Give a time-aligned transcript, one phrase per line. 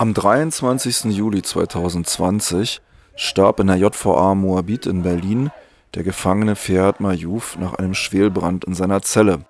[0.00, 1.06] Am 23.
[1.06, 2.80] Juli 2020
[3.16, 5.50] starb in der JVA Moabit in Berlin
[5.94, 9.40] der Gefangene Ferhat Mayouf nach einem Schwelbrand in seiner Zelle.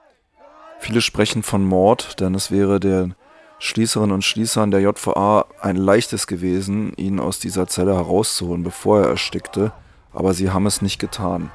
[0.79, 3.15] Viele sprechen von Mord, denn es wäre den
[3.59, 9.09] Schließerinnen und Schließern der JVA ein leichtes gewesen, ihn aus dieser Zelle herauszuholen, bevor er
[9.11, 9.73] erstickte,
[10.15, 11.51] aber sie haben es nicht getan.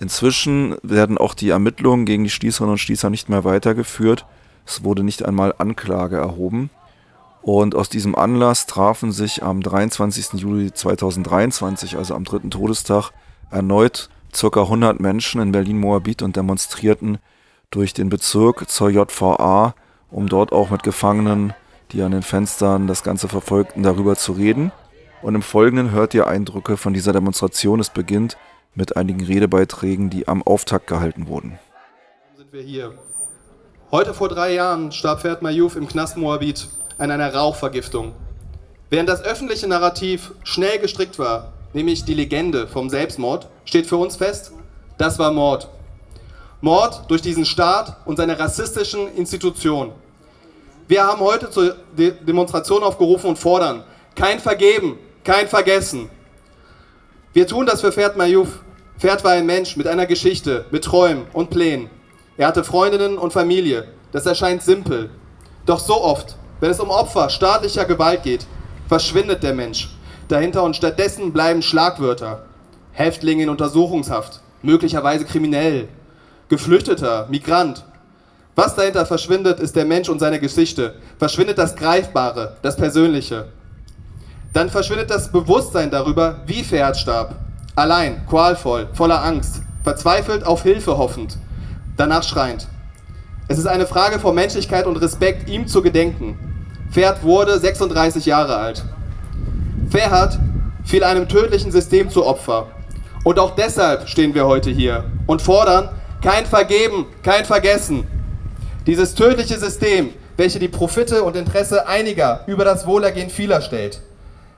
[0.00, 4.26] Inzwischen werden auch die Ermittlungen gegen die Schließerinnen und Schließer nicht mehr weitergeführt.
[4.66, 6.70] Es wurde nicht einmal Anklage erhoben.
[7.42, 10.40] Und aus diesem Anlass trafen sich am 23.
[10.40, 13.12] Juli 2023, also am dritten Todestag,
[13.50, 14.60] erneut ca.
[14.62, 17.18] 100 Menschen in Berlin-Moabit und demonstrierten
[17.70, 19.74] durch den Bezirk zur JVA,
[20.10, 21.54] um dort auch mit Gefangenen,
[21.92, 24.70] die an den Fenstern das Ganze verfolgten, darüber zu reden.
[25.22, 27.80] Und im Folgenden hört ihr Eindrücke von dieser Demonstration.
[27.80, 28.36] Es beginnt
[28.74, 31.58] mit einigen Redebeiträgen, die am Auftakt gehalten wurden.
[32.36, 32.94] Sind wir hier.
[33.90, 36.68] Heute vor drei Jahren starb Ferd Mayouf im Knast Moabit
[37.00, 38.12] an einer Rauchvergiftung.
[38.90, 44.16] Während das öffentliche Narrativ schnell gestrickt war, nämlich die Legende vom Selbstmord, steht für uns
[44.16, 44.52] fest,
[44.98, 45.68] das war Mord.
[46.60, 49.92] Mord durch diesen Staat und seine rassistischen Institutionen.
[50.88, 53.82] Wir haben heute zur De Demonstration aufgerufen und fordern,
[54.14, 56.10] kein Vergeben, kein Vergessen.
[57.32, 58.60] Wir tun das für Ferd Mayouf.
[58.98, 61.88] Ferd war ein Mensch mit einer Geschichte, mit Träumen und Plänen.
[62.36, 63.88] Er hatte Freundinnen und Familie.
[64.12, 65.10] Das erscheint simpel.
[65.64, 68.46] Doch so oft wenn es um Opfer staatlicher Gewalt geht,
[68.88, 69.90] verschwindet der Mensch
[70.30, 72.44] dahinter und stattdessen bleiben Schlagwörter.
[72.92, 75.88] Häftlinge in Untersuchungshaft, möglicherweise kriminell,
[76.48, 77.84] Geflüchteter, Migrant.
[78.56, 80.94] Was dahinter verschwindet, ist der Mensch und seine Geschichte.
[81.18, 83.48] Verschwindet das Greifbare, das Persönliche.
[84.52, 87.36] Dann verschwindet das Bewusstsein darüber, wie Ferhat starb.
[87.76, 91.38] Allein, qualvoll, voller Angst, verzweifelt auf Hilfe hoffend,
[91.96, 92.66] danach schreiend.
[93.46, 96.38] Es ist eine Frage von Menschlichkeit und Respekt, ihm zu gedenken,
[96.90, 98.84] Pferd wurde 36 Jahre alt.
[99.90, 100.40] Ferhat
[100.84, 102.66] fiel einem tödlichen System zu Opfer.
[103.22, 105.90] Und auch deshalb stehen wir heute hier und fordern
[106.20, 108.06] kein Vergeben, kein Vergessen.
[108.86, 114.00] Dieses tödliche System, welche die Profite und Interesse einiger über das Wohlergehen vieler stellt.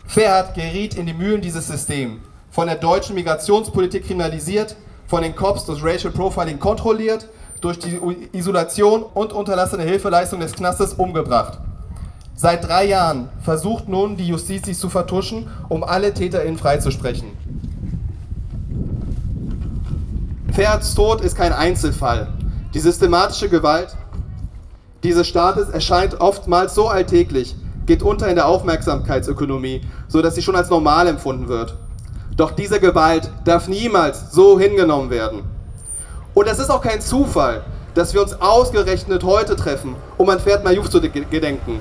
[0.07, 2.21] Ferhat geriet in die Mühlen dieses Systems,
[2.51, 4.77] von der deutschen Migrationspolitik kriminalisiert,
[5.07, 7.29] von den Cops durch Racial Profiling kontrolliert,
[7.61, 8.01] durch die
[8.33, 11.59] Isolation und unterlassene Hilfeleistung des Knastes umgebracht.
[12.43, 17.29] Seit drei Jahren versucht nun die Justiz dies zu vertuschen, um alle TäterInnen freizusprechen.
[20.51, 22.33] Ferds Tod ist kein Einzelfall.
[22.75, 23.97] Die systematische Gewalt
[25.05, 27.55] dieses Staates erscheint oftmals so alltäglich,
[27.87, 31.77] geht unter in der Aufmerksamkeitsökonomie, sodass sie schon als normal empfunden wird.
[32.37, 35.45] Doch diese Gewalt darf niemals so hingenommen werden.
[36.35, 37.63] Und es ist auch kein Zufall,
[37.95, 41.79] dass wir uns ausgerechnet heute treffen, um an Ferd Mayouf zu gedenken.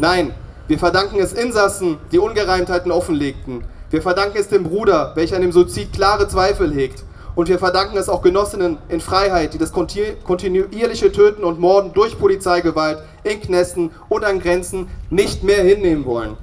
[0.00, 0.32] Nein,
[0.66, 3.64] wir verdanken es Insassen, die Ungereimtheiten offenlegten.
[3.90, 7.04] Wir verdanken es dem Bruder, welcher an dem Suizid klare Zweifel hegt.
[7.34, 12.18] Und wir verdanken es auch Genossinnen in Freiheit, die das kontinuierliche Töten und Morden durch
[12.18, 16.38] Polizeigewalt in Knästen und an Grenzen nicht mehr hinnehmen wollen.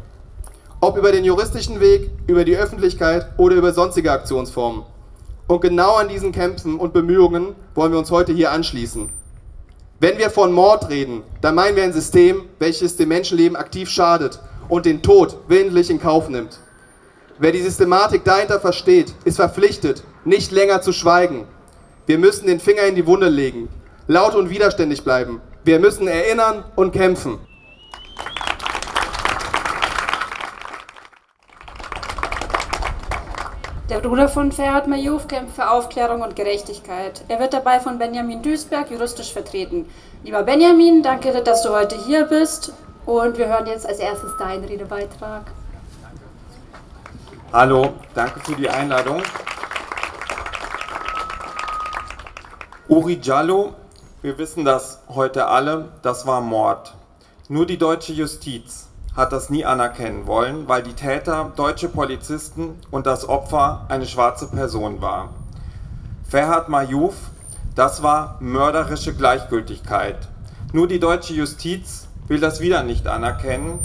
[0.80, 4.84] Ob über den juristischen Weg, über die Öffentlichkeit oder über sonstige Aktionsformen.
[5.48, 9.10] Und genau an diesen Kämpfen und Bemühungen wollen wir uns heute hier anschließen.
[10.00, 14.40] Wenn wir von Mord reden, dann meinen wir ein System, welches dem Menschenleben aktiv schadet
[14.70, 16.60] und den Tod willentlich in Kauf nimmt.
[17.40, 21.48] Wer die Systematik dahinter versteht, ist verpflichtet, nicht länger zu schweigen.
[22.06, 23.70] Wir müssen den Finger in die Wunde legen,
[24.06, 25.42] laut und widerständig bleiben.
[25.64, 27.40] Wir müssen erinnern und kämpfen.
[33.90, 37.24] Der Bruder von Ferhat Mayouf kämpft für Aufklärung und Gerechtigkeit.
[37.30, 39.86] Er wird dabei von Benjamin Duisberg juristisch vertreten.
[40.26, 42.74] Lieber Benjamin, danke, dass du heute hier bist.
[43.06, 45.44] Und wir hören jetzt als erstes deinen Redebeitrag.
[47.54, 49.24] Hallo, danke für die Einladung.
[52.90, 53.74] Uri Jallo,
[54.22, 56.94] wir wissen das heute alle, das war Mord.
[57.48, 58.87] Nur die deutsche Justiz
[59.18, 64.48] hat das nie anerkennen wollen, weil die Täter deutsche Polizisten und das Opfer eine schwarze
[64.48, 65.30] Person war.
[66.30, 67.16] Ferhat Mayouf,
[67.74, 70.30] das war mörderische Gleichgültigkeit.
[70.72, 73.80] Nur die deutsche Justiz will das wieder nicht anerkennen,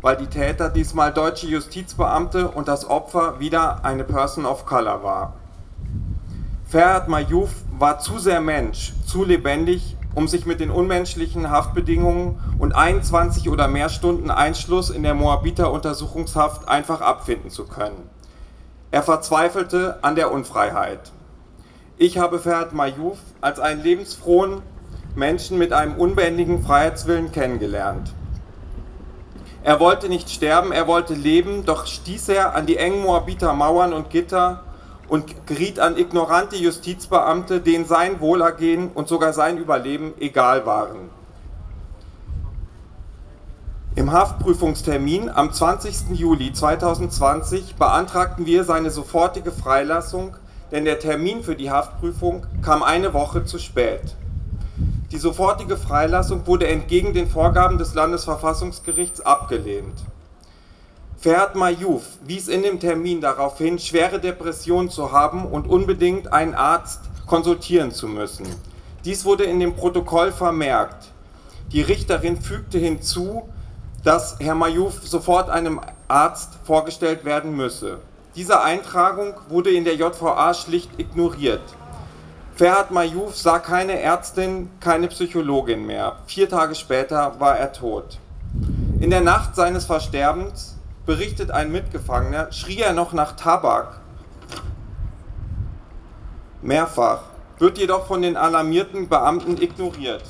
[0.00, 5.34] weil die Täter diesmal deutsche Justizbeamte und das Opfer wieder eine Person of Color war.
[6.66, 12.74] Ferhat Mayouf war zu sehr Mensch, zu lebendig um sich mit den unmenschlichen Haftbedingungen und
[12.74, 18.10] 21 oder mehr Stunden Einschluss in der Moabiter Untersuchungshaft einfach abfinden zu können.
[18.90, 21.12] Er verzweifelte an der Unfreiheit.
[21.96, 24.62] Ich habe Ferhat Mayouf als einen lebensfrohen
[25.14, 28.12] Menschen mit einem unbändigen Freiheitswillen kennengelernt.
[29.62, 33.92] Er wollte nicht sterben, er wollte leben, doch stieß er an die engen Moabiter Mauern
[33.92, 34.63] und Gitter
[35.08, 41.10] und geriet an ignorante Justizbeamte, denen sein Wohlergehen und sogar sein Überleben egal waren.
[43.96, 46.18] Im Haftprüfungstermin am 20.
[46.18, 50.36] Juli 2020 beantragten wir seine sofortige Freilassung,
[50.72, 54.16] denn der Termin für die Haftprüfung kam eine Woche zu spät.
[55.12, 59.94] Die sofortige Freilassung wurde entgegen den Vorgaben des Landesverfassungsgerichts abgelehnt.
[61.24, 66.52] Ferhat Mayouf wies in dem Termin darauf hin, schwere Depressionen zu haben und unbedingt einen
[66.52, 68.44] Arzt konsultieren zu müssen.
[69.06, 71.06] Dies wurde in dem Protokoll vermerkt.
[71.72, 73.48] Die Richterin fügte hinzu,
[74.02, 78.00] dass Herr Mayouf sofort einem Arzt vorgestellt werden müsse.
[78.36, 81.62] Diese Eintragung wurde in der JVA schlicht ignoriert.
[82.54, 86.16] Ferhat Mayouf sah keine Ärztin, keine Psychologin mehr.
[86.26, 88.18] Vier Tage später war er tot.
[89.00, 90.73] In der Nacht seines Versterbens,
[91.06, 94.00] berichtet ein Mitgefangener, schrie er noch nach Tabak.
[96.62, 97.20] Mehrfach,
[97.58, 100.24] wird jedoch von den alarmierten Beamten ignoriert.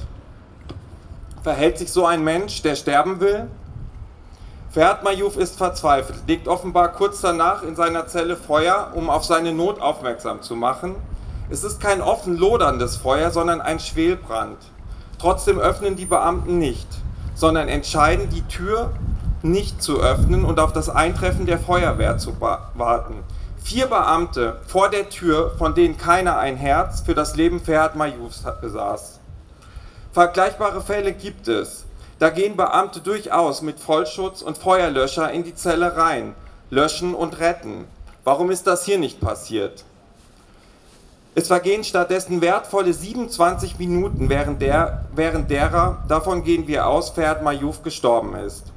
[1.43, 3.49] Verhält sich so ein Mensch, der sterben will?
[4.71, 9.53] Ferhat Mayouf ist verzweifelt, legt offenbar kurz danach in seiner Zelle Feuer, um auf seine
[9.53, 10.97] Not aufmerksam zu machen
[11.50, 14.56] es ist kein offen loderndes Feuer, sondern ein Schwelbrand.
[15.19, 16.88] Trotzdem öffnen die Beamten nicht,
[17.35, 18.93] sondern entscheiden, die Tür
[19.44, 23.23] nicht zu öffnen und auf das Eintreffen der Feuerwehr zu warten.
[23.62, 28.44] Vier Beamte vor der Tür, von denen keiner ein Herz für das Leben Ferhat Mayoufs
[28.61, 29.20] besaß.
[30.12, 31.85] Vergleichbare Fälle gibt es.
[32.19, 36.35] Da gehen Beamte durchaus mit Vollschutz und Feuerlöscher in die Zelle rein,
[36.70, 37.87] löschen und retten.
[38.23, 39.85] Warum ist das hier nicht passiert?
[41.35, 47.43] Es vergehen stattdessen wertvolle 27 Minuten, während, der, während derer, davon gehen wir aus, Ferhat
[47.43, 48.74] Mayouf gestorben ist.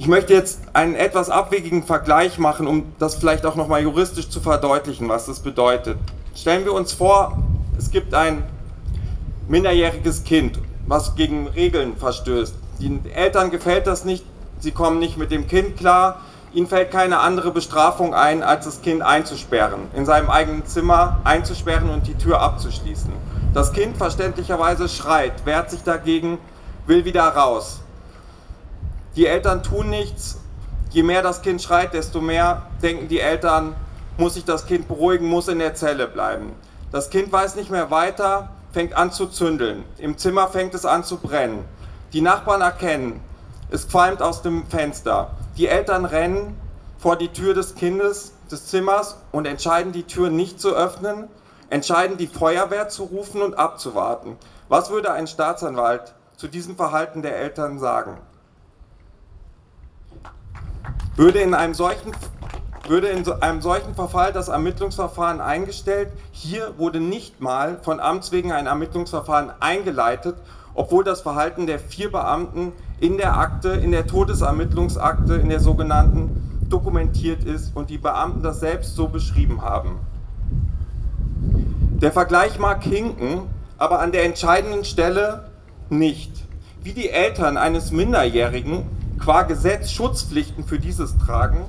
[0.00, 4.40] Ich möchte jetzt einen etwas abwegigen Vergleich machen, um das vielleicht auch nochmal juristisch zu
[4.40, 5.98] verdeutlichen, was das bedeutet.
[6.34, 7.36] Stellen wir uns vor,
[7.76, 8.44] es gibt ein
[9.46, 12.54] minderjähriges Kind, was gegen Regeln verstößt.
[12.80, 14.24] Den Eltern gefällt das nicht,
[14.58, 16.22] sie kommen nicht mit dem Kind klar,
[16.54, 21.90] Ihnen fällt keine andere Bestrafung ein, als das Kind einzusperren, in seinem eigenen Zimmer einzusperren
[21.90, 23.12] und die Tür abzuschließen.
[23.52, 26.38] Das Kind verständlicherweise schreit, wehrt sich dagegen,
[26.86, 27.80] will wieder raus.
[29.16, 30.38] Die Eltern tun nichts.
[30.90, 33.74] Je mehr das Kind schreit, desto mehr denken die Eltern,
[34.18, 36.52] muss sich das Kind beruhigen, muss in der Zelle bleiben.
[36.92, 39.84] Das Kind weiß nicht mehr weiter, fängt an zu zündeln.
[39.98, 41.64] Im Zimmer fängt es an zu brennen.
[42.12, 43.20] Die Nachbarn erkennen,
[43.70, 45.32] es qualmt aus dem Fenster.
[45.56, 46.56] Die Eltern rennen
[46.98, 51.28] vor die Tür des Kindes, des Zimmers und entscheiden, die Tür nicht zu öffnen,
[51.68, 54.36] entscheiden, die Feuerwehr zu rufen und abzuwarten.
[54.68, 58.18] Was würde ein Staatsanwalt zu diesem Verhalten der Eltern sagen?
[61.20, 62.12] Würde in einem solchen
[62.88, 66.08] würde in einem solchen Verfall das Ermittlungsverfahren eingestellt.
[66.32, 70.36] Hier wurde nicht mal von Amts wegen ein Ermittlungsverfahren eingeleitet,
[70.72, 76.58] obwohl das Verhalten der vier Beamten in der Akte, in der Todesermittlungsakte, in der sogenannten,
[76.70, 79.98] dokumentiert ist und die Beamten das selbst so beschrieben haben.
[82.00, 83.42] Der Vergleich mag hinken,
[83.76, 85.50] aber an der entscheidenden Stelle
[85.90, 86.32] nicht.
[86.82, 88.86] Wie die Eltern eines Minderjährigen
[89.20, 91.66] qua Gesetz Schutzpflichten für dieses tragen,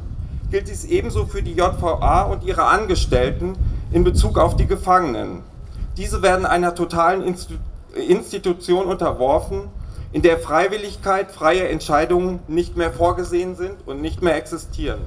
[0.49, 3.53] gilt dies ebenso für die JVA und ihre Angestellten
[3.91, 5.43] in Bezug auf die Gefangenen.
[5.97, 7.35] Diese werden einer totalen
[7.93, 9.63] Institution unterworfen
[10.13, 15.01] in der Freiwilligkeit, freie Entscheidungen nicht mehr vorgesehen sind und nicht mehr existieren.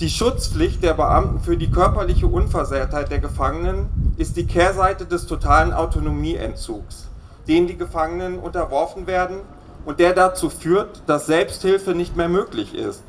[0.00, 5.72] Die Schutzpflicht der Beamten für die körperliche Unversehrtheit der Gefangenen ist die Kehrseite des totalen
[5.72, 7.08] Autonomieentzugs,
[7.46, 9.38] den die Gefangenen unterworfen werden
[9.84, 13.04] und der dazu führt, dass Selbsthilfe nicht mehr möglich ist.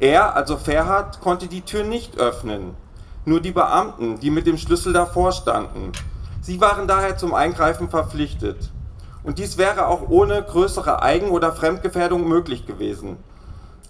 [0.00, 2.74] Er, also Ferhat, konnte die Tür nicht öffnen.
[3.24, 5.92] Nur die Beamten, die mit dem Schlüssel davor standen,
[6.44, 8.72] Sie waren daher zum Eingreifen verpflichtet.
[9.22, 13.16] Und dies wäre auch ohne größere Eigen- oder Fremdgefährdung möglich gewesen.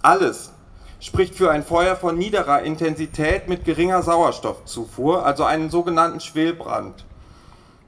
[0.03, 0.51] Alles
[0.99, 7.05] spricht für ein Feuer von niederer Intensität mit geringer Sauerstoffzufuhr, also einen sogenannten Schwelbrand.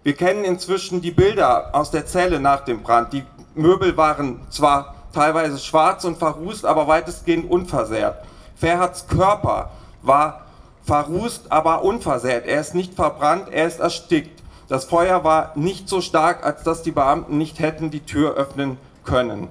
[0.02, 3.14] Wir kennen inzwischen die Bilder aus der Zelle nach dem Brand.
[3.14, 3.24] Die
[3.56, 8.24] Möbel waren zwar teilweise schwarz und verrußt, aber weitestgehend unversehrt.
[8.56, 9.72] Ferhats Körper
[10.02, 10.46] war
[10.84, 12.46] verrußt, aber unversehrt.
[12.46, 14.44] Er ist nicht verbrannt, er ist erstickt.
[14.68, 18.78] Das Feuer war nicht so stark, als dass die Beamten nicht hätten die Tür öffnen
[19.04, 19.48] können.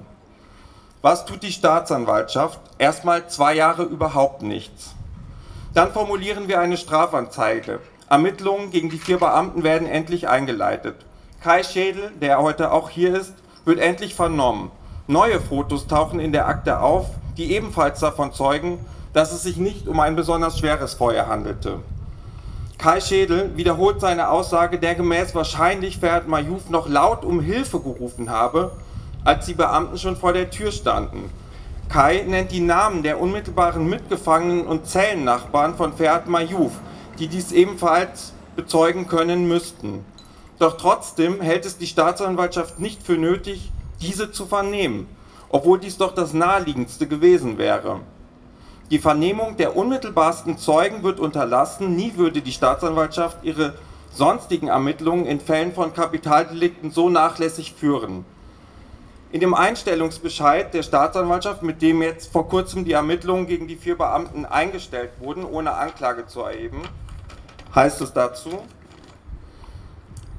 [1.01, 2.59] Was tut die Staatsanwaltschaft?
[2.77, 4.95] Erstmal zwei Jahre überhaupt nichts.
[5.73, 7.79] Dann formulieren wir eine Strafanzeige.
[8.09, 10.95] Ermittlungen gegen die vier Beamten werden endlich eingeleitet.
[11.41, 13.33] Kai Schädel, der heute auch hier ist,
[13.65, 14.71] wird endlich vernommen.
[15.07, 17.07] Neue Fotos tauchen in der Akte auf,
[17.37, 18.79] die ebenfalls davon zeugen,
[19.13, 21.79] dass es sich nicht um ein besonders schweres Feuer handelte.
[22.77, 28.29] Kai Schädel wiederholt seine Aussage, der gemäß wahrscheinlich Ferhat Mayouf noch laut um Hilfe gerufen
[28.29, 28.71] habe,
[29.23, 31.29] als die Beamten schon vor der Tür standen.
[31.89, 36.73] Kai nennt die Namen der unmittelbaren Mitgefangenen und Zellennachbarn von Ferhat Mayouf,
[37.17, 40.03] die dies ebenfalls bezeugen können müssten.
[40.57, 43.71] Doch trotzdem hält es die Staatsanwaltschaft nicht für nötig,
[44.01, 45.07] diese zu vernehmen,
[45.49, 47.99] obwohl dies doch das naheliegendste gewesen wäre.
[48.91, 53.73] Die Vernehmung der unmittelbarsten Zeugen wird unterlassen, nie würde die Staatsanwaltschaft ihre
[54.13, 58.25] sonstigen Ermittlungen in Fällen von Kapitaldelikten so nachlässig führen.
[59.31, 63.97] In dem Einstellungsbescheid der Staatsanwaltschaft, mit dem jetzt vor kurzem die Ermittlungen gegen die vier
[63.97, 66.83] Beamten eingestellt wurden, ohne Anklage zu erheben,
[67.73, 68.61] heißt es dazu,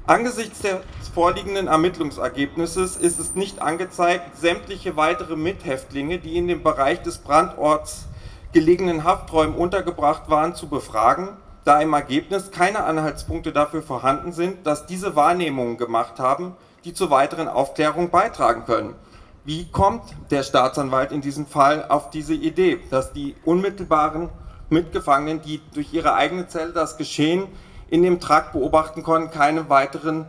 [0.07, 7.01] Angesichts des vorliegenden Ermittlungsergebnisses ist es nicht angezeigt, sämtliche weitere Mithäftlinge, die in dem Bereich
[7.01, 8.05] des Brandorts
[8.53, 11.35] gelegenen Hafträumen untergebracht waren, zu befragen,
[11.65, 17.09] da im Ergebnis keine Anhaltspunkte dafür vorhanden sind, dass diese Wahrnehmungen gemacht haben, die zur
[17.09, 18.95] weiteren Aufklärung beitragen können.
[19.43, 24.29] Wie kommt der Staatsanwalt in diesem Fall auf diese Idee, dass die unmittelbaren
[24.69, 27.49] Mitgefangenen, die durch ihre eigene Zelle das Geschehen
[27.89, 30.25] in dem Trakt beobachten konnten, keine weiteren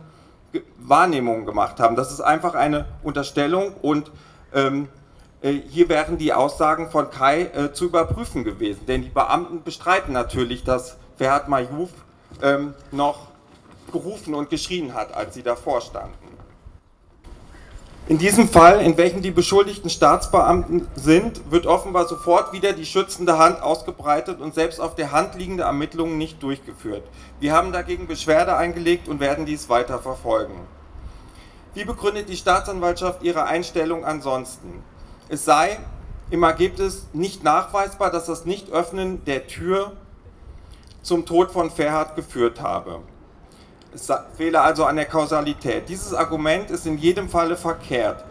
[0.77, 1.95] Wahrnehmungen gemacht haben?
[1.95, 4.11] Das ist einfach eine Unterstellung und
[4.53, 4.87] ähm,
[5.41, 10.13] äh, hier wären die Aussagen von Kai äh, zu überprüfen gewesen, denn die Beamten bestreiten
[10.13, 11.89] natürlich, dass Ferhat Mayouf
[12.41, 13.27] ähm, noch
[13.91, 16.28] gerufen und geschrien hat, als sie davor standen.
[18.07, 23.37] In diesem Fall, in welchem die beschuldigten Staatsbeamten sind, wird offenbar sofort wieder die schützende
[23.37, 27.03] Hand ausgebreitet und selbst auf der Hand liegende Ermittlungen nicht durchgeführt.
[27.39, 30.55] Wir haben dagegen Beschwerde eingelegt und werden dies weiter verfolgen.
[31.75, 34.83] Wie begründet die Staatsanwaltschaft ihre Einstellung ansonsten?
[35.27, 35.77] Es sei
[36.31, 39.93] im Ergebnis nicht nachweisbar, dass das Nichtöffnen der Tür
[41.03, 43.01] zum Tod von Ferhat geführt habe.
[43.93, 45.89] Es fehle also an der Kausalität.
[45.89, 48.23] Dieses Argument ist in jedem Falle verkehrt.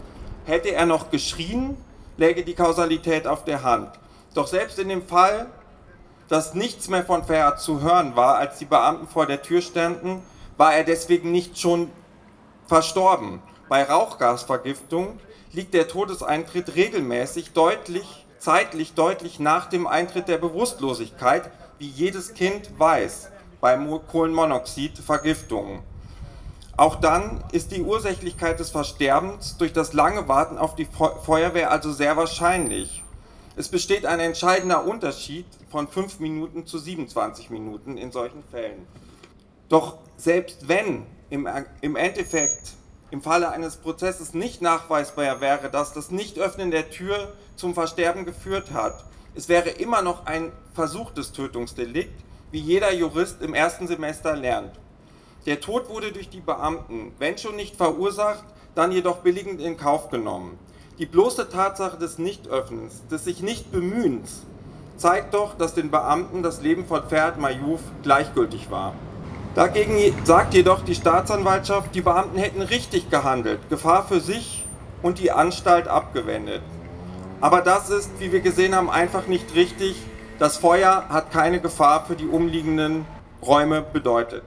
[0.44, 1.76] Hätte er noch geschrien,
[2.16, 3.90] läge die Kausalität auf der Hand.
[4.34, 5.46] Doch selbst in dem Fall,
[6.28, 10.22] dass nichts mehr von Ferhat zu hören war, als die Beamten vor der Tür standen,
[10.56, 11.90] war er deswegen nicht schon
[12.66, 13.42] verstorben.
[13.68, 15.18] Bei Rauchgasvergiftung
[15.52, 22.78] liegt der Todeseintritt regelmäßig deutlich, zeitlich deutlich nach dem Eintritt der Bewusstlosigkeit, wie jedes Kind
[22.78, 25.80] weiß, bei Kohlenmonoxidvergiftungen.
[26.76, 31.92] Auch dann ist die Ursächlichkeit des Versterbens durch das lange Warten auf die Feuerwehr also
[31.92, 33.02] sehr wahrscheinlich.
[33.56, 38.86] Es besteht ein entscheidender Unterschied von 5 Minuten zu 27 Minuten in solchen Fällen.
[39.68, 41.48] Doch selbst wenn im,
[41.80, 42.74] im Endeffekt
[43.10, 48.70] im Falle eines Prozesses nicht nachweisbar wäre, dass das Nichtöffnen der Tür zum Versterben geführt
[48.72, 54.72] hat, es wäre immer noch ein versuchtes Tötungsdelikt, wie jeder Jurist im ersten Semester lernt.
[55.46, 60.10] Der Tod wurde durch die Beamten, wenn schon nicht verursacht, dann jedoch billigend in Kauf
[60.10, 60.58] genommen.
[60.98, 64.42] Die bloße Tatsache des Nichtöffnens, des sich nicht Bemühens,
[64.96, 68.94] zeigt doch, dass den Beamten das Leben von Ferhat Mayouf gleichgültig war.
[69.54, 74.64] Dagegen sagt jedoch die Staatsanwaltschaft, die Beamten hätten richtig gehandelt, Gefahr für sich
[75.02, 76.62] und die Anstalt abgewendet.
[77.40, 79.96] Aber das ist, wie wir gesehen haben, einfach nicht richtig.
[80.38, 83.06] Das Feuer hat keine Gefahr für die umliegenden
[83.44, 84.44] Räume bedeutet.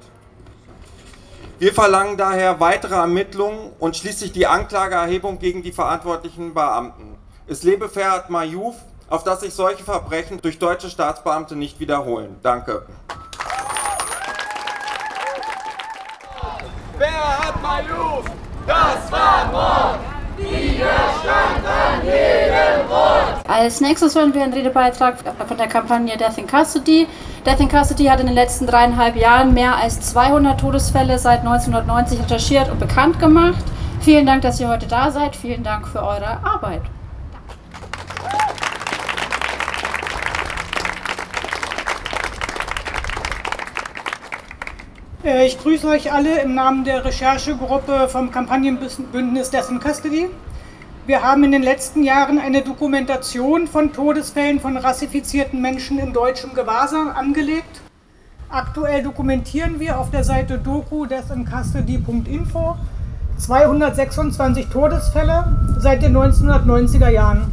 [1.60, 7.18] Wir verlangen daher weitere Ermittlungen und schließlich die Anklageerhebung gegen die verantwortlichen Beamten.
[7.46, 8.76] Es lebe Ferhat Mayouf,
[9.10, 12.38] auf dass sich solche Verbrechen durch deutsche Staatsbeamte nicht wiederholen.
[12.42, 12.86] Danke.
[16.98, 18.24] Wer hat Mayouf?
[18.66, 20.00] Das war Mord!
[20.38, 21.91] Jedem Wort!
[23.48, 25.17] Als nächstes hören wir einen Redebeitrag
[25.48, 27.08] von der Kampagne Death in Custody.
[27.46, 32.24] Death in Custody hat in den letzten dreieinhalb Jahren mehr als 200 Todesfälle seit 1990
[32.24, 33.63] recherchiert und bekannt gemacht.
[34.00, 35.36] Vielen Dank, dass ihr heute da seid.
[35.36, 36.81] Vielen Dank für eure Arbeit.
[45.24, 50.29] Äh, ich grüße euch alle im Namen der Recherchegruppe vom Kampagnenbündnis Death in Custody.
[51.08, 56.53] Wir haben in den letzten Jahren eine Dokumentation von Todesfällen von rassifizierten Menschen in deutschem
[56.53, 57.81] Gewahrsam angelegt.
[58.50, 62.75] Aktuell dokumentieren wir auf der Seite doku deathincustody.info
[63.36, 67.51] 226 Todesfälle seit den 1990er Jahren.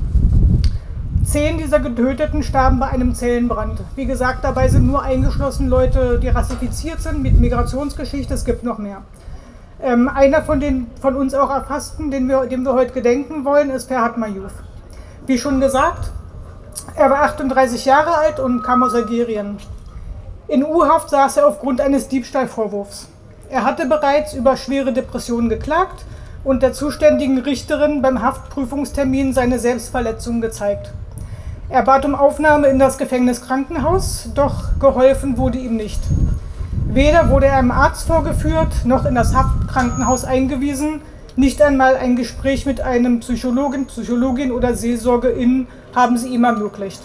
[1.24, 3.80] Zehn dieser Getöteten starben bei einem Zellenbrand.
[3.96, 8.34] Wie gesagt, dabei sind nur eingeschlossen Leute, die rassifiziert sind mit Migrationsgeschichte.
[8.34, 9.02] Es gibt noch mehr.
[9.80, 13.70] Ähm, einer von den von uns auch erfassten, den wir, dem wir heute gedenken wollen,
[13.70, 14.52] ist Ferhat Mayouf.
[15.26, 16.11] Wie schon gesagt,
[16.97, 19.58] er war 38 Jahre alt und kam aus Algerien.
[20.49, 23.08] In U-Haft saß er aufgrund eines Diebstahlvorwurfs.
[23.50, 26.04] Er hatte bereits über schwere Depressionen geklagt
[26.42, 30.92] und der zuständigen Richterin beim Haftprüfungstermin seine Selbstverletzung gezeigt.
[31.68, 36.00] Er bat um Aufnahme in das Gefängniskrankenhaus, doch geholfen wurde ihm nicht.
[36.90, 41.02] Weder wurde er einem Arzt vorgeführt, noch in das Haftkrankenhaus eingewiesen,
[41.37, 47.02] nicht einmal ein Gespräch mit einem Psychologen, Psychologin oder Seelsorgerin haben sie ihm ermöglicht.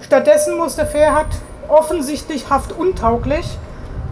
[0.00, 1.26] Stattdessen musste Ferhat,
[1.66, 3.58] offensichtlich haftuntauglich,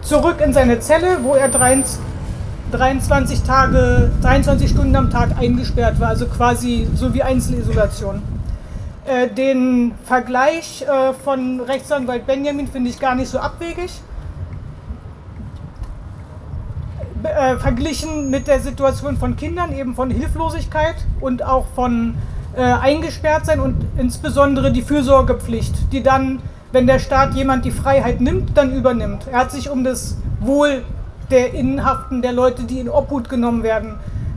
[0.03, 6.27] zurück in seine Zelle, wo er 23, Tage, 23 Stunden am Tag eingesperrt war, also
[6.27, 8.23] quasi so wie Einzelisolation.
[9.07, 13.93] Äh, den Vergleich äh, von Rechtsanwalt Benjamin finde ich gar nicht so abwegig.
[17.25, 22.17] Äh, verglichen mit der Situation von Kindern, eben von Hilflosigkeit und auch von
[22.55, 26.41] äh, eingesperrt sein und insbesondere die Fürsorgepflicht, die dann,
[26.73, 29.27] wenn der Staat jemand die Freiheit nimmt, dann übernimmt.
[29.33, 30.85] Er hat sich um das Wohl
[31.31, 33.95] der Innenhaften, der Leute, die in Obhut genommen werden,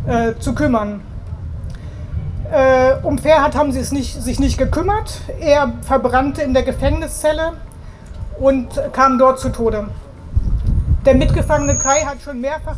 [0.07, 1.01] äh, zu kümmern.
[2.49, 5.19] Äh, um Ferhat haben sie es nicht, sich nicht gekümmert.
[5.41, 7.51] Er verbrannte in der Gefängniszelle
[8.39, 9.87] und kam dort zu Tode.
[11.07, 12.75] Der Mitgefangene Kai hat schon mehrfach,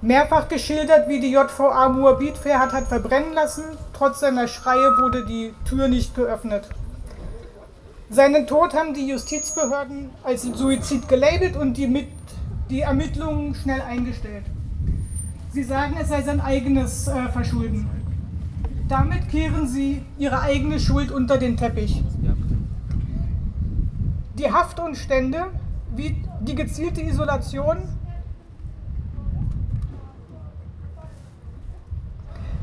[0.00, 3.64] mehrfach geschildert, wie die JVA Moabit Ferhat hat verbrennen lassen.
[3.92, 6.68] Trotz seiner Schreie wurde die Tür nicht geöffnet.
[8.10, 12.06] Seinen Tod haben die Justizbehörden als Suizid gelabelt und die, mit,
[12.70, 14.44] die Ermittlungen schnell eingestellt.
[15.50, 17.90] Sie sagen, es sei sein eigenes äh, Verschulden.
[18.88, 22.04] Damit kehren Sie Ihre eigene Schuld unter den Teppich.
[24.38, 25.46] Die Haftumstände,
[25.94, 27.78] wie die gezielte Isolation,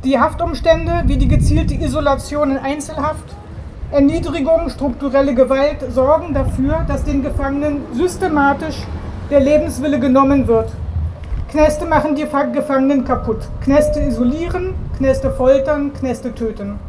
[0.04, 3.36] die Haftumstände wie die gezielte Isolation in Einzelhaft,
[3.92, 8.84] Erniedrigung, strukturelle Gewalt sorgen dafür, dass den Gefangenen systematisch
[9.30, 10.72] der Lebenswille genommen wird
[11.54, 13.48] Knäste machen die Gefangenen kaputt.
[13.62, 16.80] Knäste isolieren, Knäste foltern, Knäste töten.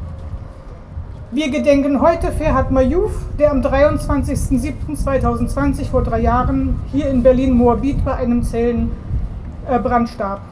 [1.34, 8.14] Wir gedenken heute Ferhat Mayouf, der am 23.07.2020 vor drei Jahren hier in Berlin-Moabit bei
[8.14, 10.42] einem Zellenbrand starb.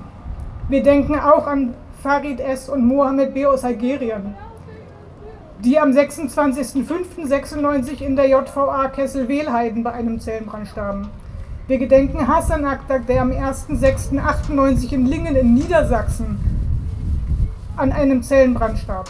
[0.68, 2.68] Wir denken auch an Farid S.
[2.68, 3.46] und Mohamed B.
[3.46, 4.34] aus Algerien,
[5.60, 11.10] die am 26.05.96 in der JVA Kessel-Wehlheiden bei einem Zellenbrand starben.
[11.68, 16.40] Wir gedenken Hassan Aktak, der am 1.6.98 in Lingen in Niedersachsen
[17.76, 19.08] an einem Zellenbrand starb.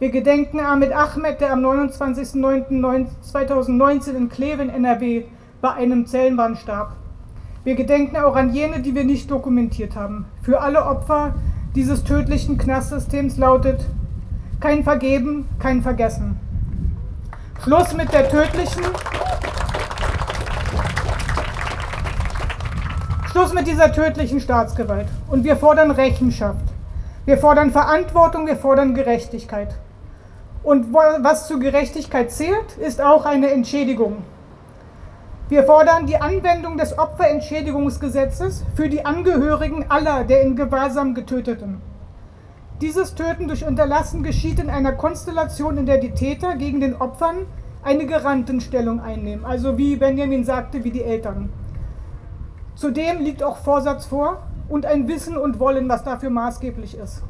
[0.00, 5.24] Wir gedenken Ahmed Ahmed, der am 29.09.2019 in Kleve in NRW
[5.62, 6.92] bei einem Zellenbrand starb.
[7.64, 10.26] Wir gedenken auch an jene, die wir nicht dokumentiert haben.
[10.42, 11.36] Für alle Opfer
[11.74, 13.86] dieses tödlichen Knastsystems lautet
[14.62, 16.38] kein Vergeben, kein Vergessen.
[17.64, 18.84] Schluss mit der tödlichen.
[23.32, 25.08] Schluss mit dieser tödlichen Staatsgewalt.
[25.28, 26.64] Und wir fordern Rechenschaft.
[27.24, 29.74] Wir fordern Verantwortung, wir fordern Gerechtigkeit.
[30.62, 34.18] Und was zu Gerechtigkeit zählt, ist auch eine Entschädigung.
[35.48, 41.82] Wir fordern die Anwendung des Opferentschädigungsgesetzes für die Angehörigen aller der in Gewahrsam Getöteten.
[42.82, 47.46] Dieses Töten durch Unterlassen geschieht in einer Konstellation, in der die Täter gegen den Opfern
[47.84, 51.52] eine Garantenstellung einnehmen, also wie Benjamin sagte, wie die Eltern.
[52.74, 57.22] Zudem liegt auch Vorsatz vor und ein Wissen und Wollen, was dafür maßgeblich ist.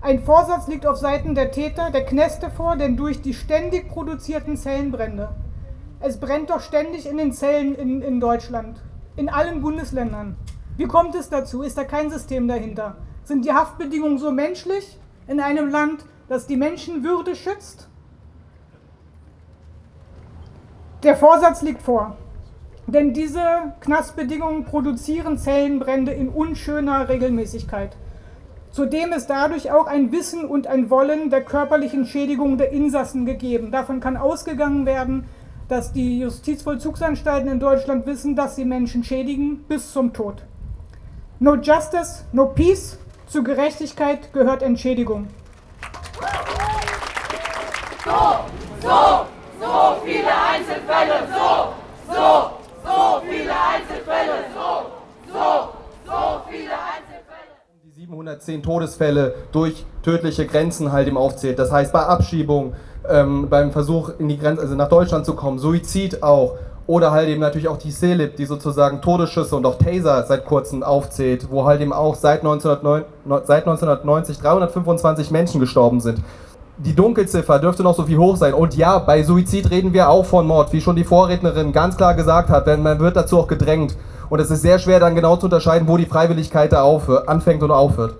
[0.00, 4.56] Ein Vorsatz liegt auf Seiten der Täter, der Kneste vor, denn durch die ständig produzierten
[4.56, 5.30] Zellenbrände
[6.04, 8.80] es brennt doch ständig in den Zellen in, in Deutschland,
[9.16, 10.36] in allen Bundesländern.
[10.76, 11.62] Wie kommt es dazu?
[11.62, 12.96] Ist da kein System dahinter?
[13.24, 17.88] Sind die Haftbedingungen so menschlich in einem Land, das die Menschenwürde schützt?
[21.02, 22.16] Der Vorsatz liegt vor.
[22.86, 27.96] Denn diese Knastbedingungen produzieren Zellenbrände in unschöner Regelmäßigkeit.
[28.70, 33.70] Zudem ist dadurch auch ein Wissen und ein Wollen der körperlichen Schädigung der Insassen gegeben.
[33.70, 35.26] Davon kann ausgegangen werden,
[35.68, 40.44] dass die Justizvollzugsanstalten in Deutschland wissen, dass sie Menschen schädigen bis zum Tod.
[41.38, 42.98] No Justice, no Peace.
[43.32, 45.28] Zu Gerechtigkeit gehört Entschädigung.
[48.04, 48.10] So,
[48.82, 49.26] so,
[49.58, 52.50] so viele Einzelfälle, so, so,
[52.84, 55.68] so viele Einzelfälle, so, so,
[56.04, 57.52] so viele Einzelfälle.
[57.82, 61.58] Die 710 Todesfälle durch tödliche Grenzen halt im aufzählt.
[61.58, 62.74] Das heißt bei Abschiebung,
[63.08, 66.58] ähm, beim Versuch in die Grenze, also nach Deutschland zu kommen, Suizid auch.
[66.86, 70.82] Oder halt eben natürlich auch die CELIP, die sozusagen Todesschüsse und auch Taser seit kurzem
[70.82, 73.04] aufzählt, wo halt eben auch seit, 1909,
[73.44, 76.18] seit 1990 325 Menschen gestorben sind.
[76.78, 78.54] Die Dunkelziffer dürfte noch so viel hoch sein.
[78.54, 82.14] Und ja, bei Suizid reden wir auch von Mord, wie schon die Vorrednerin ganz klar
[82.14, 83.96] gesagt hat, denn man wird dazu auch gedrängt.
[84.28, 87.62] Und es ist sehr schwer dann genau zu unterscheiden, wo die Freiwilligkeit da aufhört, anfängt
[87.62, 88.14] und aufhört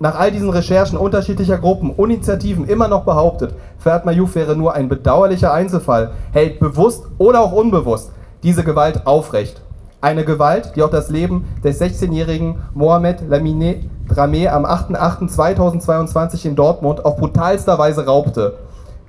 [0.00, 4.72] nach all diesen Recherchen unterschiedlicher Gruppen und Initiativen immer noch behauptet, Ferhat Mayouf wäre nur
[4.74, 8.10] ein bedauerlicher Einzelfall, hält bewusst oder auch unbewusst
[8.42, 9.60] diese Gewalt aufrecht.
[10.00, 17.04] Eine Gewalt, die auch das Leben des 16-jährigen Mohamed Lamine Dramé am 8.8.2022 in Dortmund
[17.04, 18.54] auf brutalster Weise raubte.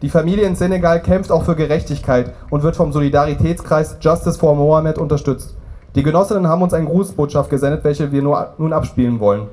[0.02, 4.98] Die Familie in Senegal kämpft auch für Gerechtigkeit und wird vom Solidaritätskreis Justice for Mohammed
[4.98, 5.56] unterstützt.
[5.96, 8.22] Die Genossinnen haben uns eine Grußbotschaft gesendet, welche wir
[8.58, 9.48] nun abspielen wollen.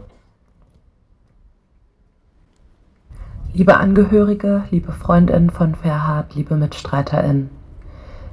[3.54, 7.48] Liebe Angehörige, liebe Freundinnen von Ferhat, liebe MitstreiterInnen.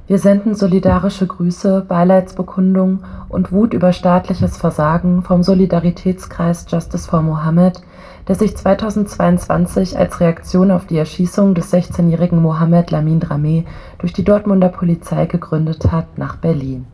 [0.08, 3.00] Wir senden solidarische Grüße, Beileidsbekundungen
[3.30, 7.82] und Wut über staatliches Versagen vom Solidaritätskreis Justice for Mohammed,
[8.28, 13.64] der sich 2022 als Reaktion auf die Erschießung des 16-jährigen Mohammed Lamin Dramé
[14.00, 16.86] durch die Dortmunder Polizei gegründet hat, nach Berlin.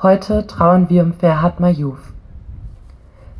[0.00, 2.14] Heute trauern wir um Ferhat Mayouf.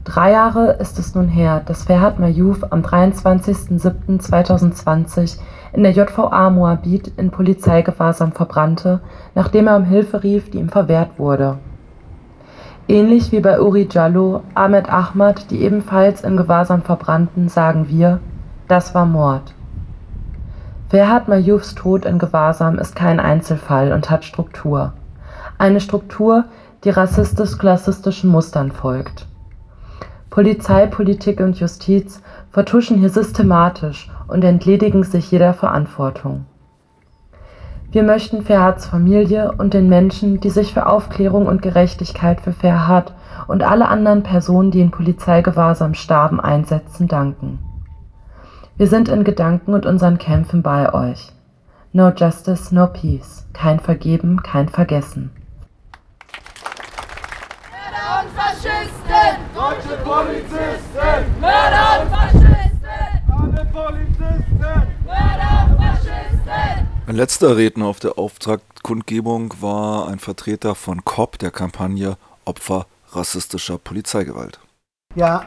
[0.09, 5.37] Drei Jahre ist es nun her, dass Ferhat Mayouf am 23.07.2020
[5.75, 9.01] in der JVA Moabit in Polizeigewahrsam verbrannte,
[9.35, 11.59] nachdem er um Hilfe rief, die ihm verwehrt wurde.
[12.89, 18.21] Ähnlich wie bei Uri Jallo, Ahmed Ahmad, die ebenfalls in Gewahrsam verbrannten, sagen wir,
[18.67, 19.53] das war Mord.
[20.89, 24.95] Ferhat Mayoufs Tod in Gewahrsam ist kein Einzelfall und hat Struktur.
[25.59, 26.47] Eine Struktur,
[26.85, 29.27] die rassistisch-klassistischen Mustern folgt.
[30.39, 32.23] Polizei, Politik und Justiz
[32.53, 36.47] vertuschen hier systematisch und entledigen sich jeder Verantwortung.
[37.91, 43.15] Wir möchten Ferhats Familie und den Menschen, die sich für Aufklärung und Gerechtigkeit für Ferhat
[43.49, 47.59] und alle anderen Personen, die in Polizeigewahrsam starben, einsetzen, danken.
[48.77, 51.33] Wir sind in Gedanken und unseren Kämpfen bei euch.
[51.93, 53.49] No Justice, no Peace.
[53.55, 55.33] Kein Vergeben, kein Vergessen.
[58.49, 59.37] Faschisten!
[59.55, 61.41] Deutsche Polizisten!
[61.41, 62.81] Mörder und Faschisten!
[63.31, 64.87] Alle Polizisten!
[65.05, 66.89] Mörder und Faschisten!
[67.07, 73.77] Ein letzter Redner auf der Auftaktkundgebung war ein Vertreter von COP, der Kampagne Opfer rassistischer
[73.77, 74.59] Polizeigewalt.
[75.15, 75.45] Ja,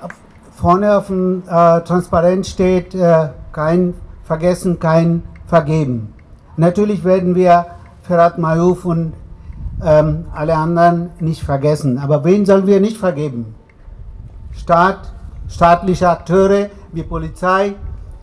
[0.56, 6.14] vorne auf dem äh, Transparent steht äh, kein Vergessen, kein Vergeben.
[6.56, 7.66] Natürlich werden wir
[8.04, 9.14] Ferhat Mayouf und
[9.84, 11.98] ähm, alle anderen nicht vergessen.
[11.98, 13.56] Aber wen sollen wir nicht vergeben?
[14.52, 15.14] Staat,
[15.48, 17.76] staatliche Akteure wie Polizei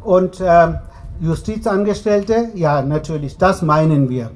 [0.04, 0.74] und äh,
[1.20, 2.50] Justizangestellte?
[2.54, 4.30] Ja, natürlich, das meinen wir,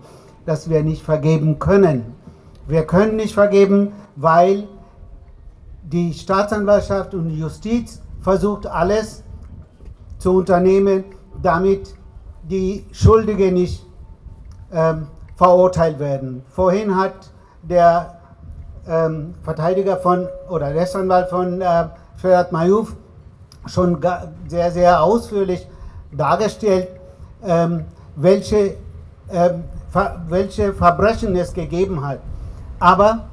[0.46, 2.14] dass wir nicht vergeben können.
[2.66, 4.68] Wir können nicht vergeben, weil
[5.82, 9.22] die Staatsanwaltschaft und die Justiz versucht alles
[10.18, 11.04] zu unternehmen,
[11.42, 11.94] damit
[12.42, 13.84] die Schuldige nicht
[14.72, 15.08] ähm,
[15.42, 16.44] verurteilt werden.
[16.50, 17.14] Vorhin hat
[17.64, 18.14] der
[18.86, 22.94] ähm, Verteidiger von oder Rechtsanwalt von äh, Ferhat Mayouf
[23.66, 23.98] schon
[24.46, 25.66] sehr, sehr ausführlich
[26.12, 26.90] dargestellt,
[27.44, 28.76] ähm, welche,
[29.32, 32.20] ähm, ver welche Verbrechen es gegeben hat.
[32.78, 33.24] Aber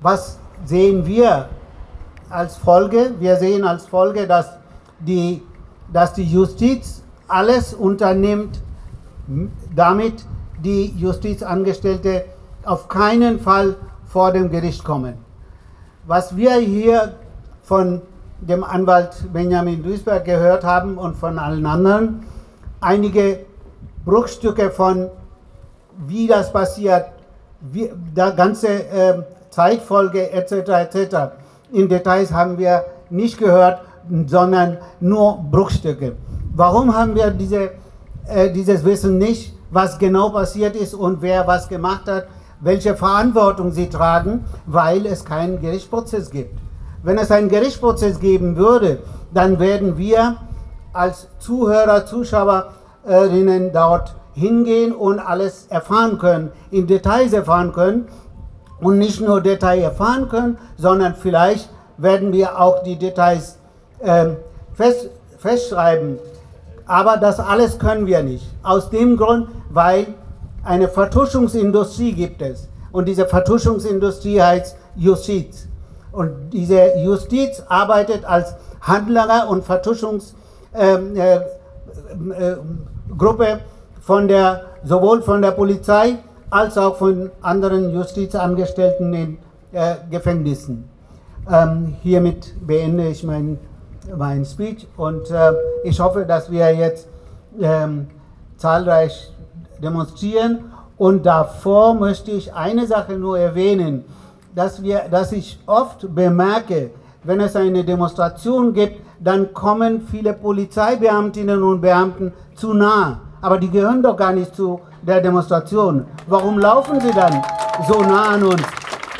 [0.00, 1.48] was sehen wir
[2.28, 3.14] als Folge?
[3.18, 4.50] Wir sehen als Folge, dass
[5.00, 5.42] die,
[5.92, 8.60] dass die Justiz alles unternimmt,
[9.74, 10.24] damit
[10.62, 12.24] die Justizangestellte
[12.64, 15.14] auf keinen Fall vor dem Gericht kommen.
[16.06, 17.14] Was wir hier
[17.62, 18.02] von
[18.40, 22.22] dem Anwalt Benjamin Duisberg gehört haben und von allen anderen,
[22.80, 23.40] einige
[24.04, 25.10] Bruchstücke von
[26.06, 27.06] wie das passiert,
[27.60, 30.52] wie, der ganze äh, Zeitfolge etc.
[30.70, 31.16] etc.
[31.72, 33.82] In Details haben wir nicht gehört,
[34.26, 36.16] sondern nur Bruchstücke.
[36.54, 37.70] Warum haben wir diese,
[38.26, 39.54] äh, dieses Wissen nicht?
[39.70, 42.26] Was genau passiert ist und wer was gemacht hat,
[42.60, 46.58] welche Verantwortung sie tragen, weil es keinen Gerichtsprozess gibt.
[47.02, 48.98] Wenn es einen Gerichtsprozess geben würde,
[49.32, 50.36] dann werden wir
[50.92, 58.08] als Zuhörer, Zuschauerinnen dort hingehen und alles erfahren können, in Details erfahren können
[58.80, 63.58] und nicht nur Details erfahren können, sondern vielleicht werden wir auch die Details
[64.00, 64.26] äh,
[64.74, 66.18] fest, festschreiben,
[66.90, 68.44] aber das alles können wir nicht.
[68.64, 70.08] Aus dem Grund, weil
[70.64, 72.68] eine Vertuschungsindustrie gibt es.
[72.90, 75.68] Und diese Vertuschungsindustrie heißt Justiz.
[76.10, 80.34] Und diese Justiz arbeitet als Handlanger und Vertuschungsgruppe
[80.74, 81.36] ähm, äh,
[83.52, 83.58] äh,
[84.00, 86.16] von der, sowohl von der Polizei
[86.50, 89.38] als auch von anderen Justizangestellten in
[89.72, 90.88] äh, Gefängnissen.
[91.48, 93.60] Ähm, hiermit beende ich mein,
[94.16, 95.52] mein Speech und äh,
[95.84, 97.08] ich hoffe, dass wir jetzt
[97.60, 98.08] ähm,
[98.56, 99.32] zahlreich
[99.82, 100.72] demonstrieren.
[100.96, 104.04] Und davor möchte ich eine Sache nur erwähnen,
[104.54, 106.90] dass, wir, dass ich oft bemerke,
[107.24, 113.20] wenn es eine Demonstration gibt, dann kommen viele Polizeibeamtinnen und Beamten zu nah.
[113.40, 116.06] Aber die gehören doch gar nicht zu der Demonstration.
[116.26, 117.42] Warum laufen sie dann
[117.88, 118.62] so nah an uns?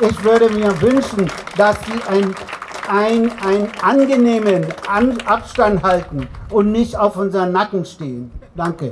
[0.00, 2.34] Ich würde mir wünschen, dass sie ein,
[2.90, 8.30] ein, einen angenehmen an Abstand halten und nicht auf unseren Nacken stehen.
[8.54, 8.90] Danke.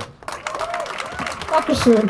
[1.51, 2.07] Dankeschön.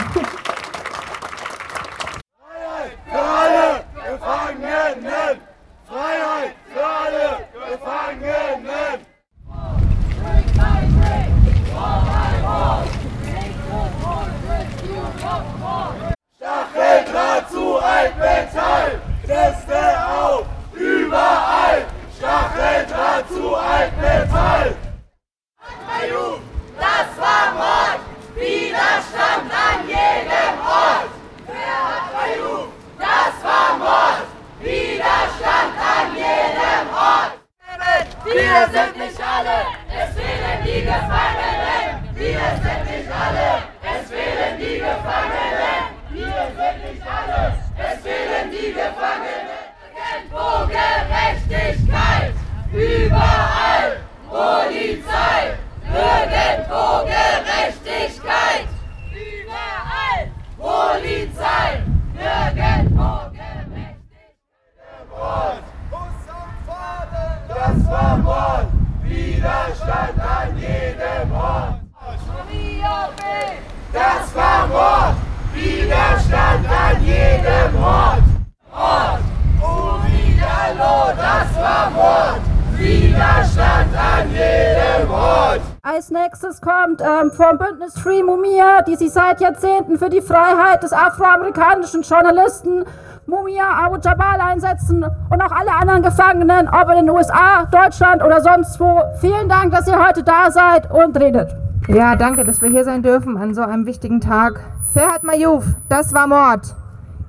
[89.19, 92.85] Seit Jahrzehnten für die Freiheit des afroamerikanischen Journalisten
[93.25, 98.41] Mumia Abu Jabal einsetzen und auch alle anderen Gefangenen, ob in den USA, Deutschland oder
[98.41, 99.01] sonst wo.
[99.19, 101.55] Vielen Dank, dass ihr heute da seid und redet.
[101.87, 104.61] Ja, danke, dass wir hier sein dürfen an so einem wichtigen Tag.
[104.91, 106.75] Ferhat Mayouf, das war Mord.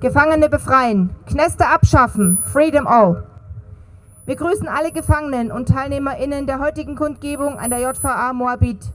[0.01, 3.25] Gefangene befreien, Kneste abschaffen, Freedom All.
[4.25, 8.93] Wir grüßen alle Gefangenen und TeilnehmerInnen der heutigen Kundgebung an der JVA Moabit.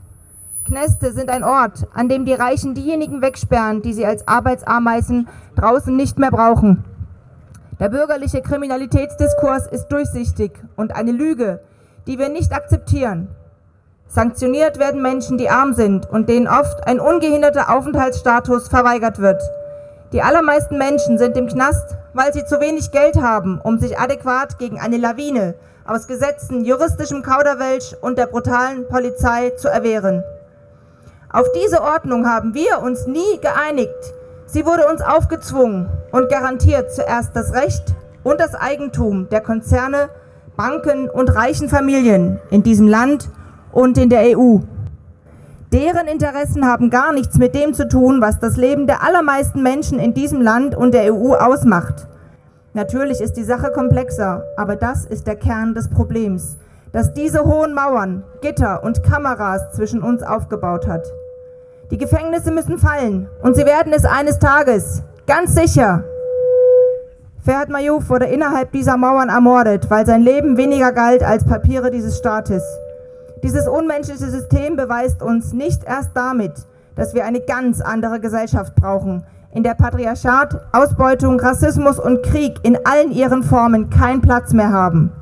[0.66, 5.94] Kneste sind ein Ort, an dem die Reichen diejenigen wegsperren, die sie als Arbeitsameisen draußen
[5.94, 6.84] nicht mehr brauchen.
[7.78, 11.60] Der bürgerliche Kriminalitätsdiskurs ist durchsichtig und eine Lüge,
[12.08, 13.28] die wir nicht akzeptieren.
[14.08, 19.40] Sanktioniert werden Menschen, die arm sind und denen oft ein ungehinderter Aufenthaltsstatus verweigert wird.
[20.12, 24.58] Die allermeisten Menschen sind im Knast, weil sie zu wenig Geld haben, um sich adäquat
[24.58, 30.24] gegen eine Lawine aus Gesetzen, juristischem Kauderwelsch und der brutalen Polizei zu erwehren.
[31.30, 33.90] Auf diese Ordnung haben wir uns nie geeinigt.
[34.46, 40.08] Sie wurde uns aufgezwungen und garantiert zuerst das Recht und das Eigentum der Konzerne,
[40.56, 43.28] Banken und reichen Familien in diesem Land
[43.72, 44.58] und in der EU.
[45.72, 49.98] Deren Interessen haben gar nichts mit dem zu tun, was das Leben der allermeisten Menschen
[49.98, 52.06] in diesem Land und der EU ausmacht.
[52.72, 56.56] Natürlich ist die Sache komplexer, aber das ist der Kern des Problems
[56.92, 61.06] das diese hohen Mauern, Gitter und Kameras zwischen uns aufgebaut hat.
[61.90, 66.04] Die Gefängnisse müssen fallen und sie werden es eines Tages, ganz sicher.
[67.44, 72.18] Ferhat Mayouf wurde innerhalb dieser Mauern ermordet, weil sein Leben weniger galt als Papiere dieses
[72.18, 72.64] Staates.
[73.44, 76.52] Dieses unmenschliche System beweist uns nicht erst damit,
[76.96, 79.22] dass wir eine ganz andere Gesellschaft brauchen,
[79.52, 85.12] in der Patriarchat, Ausbeutung, Rassismus und Krieg in allen ihren Formen keinen Platz mehr haben.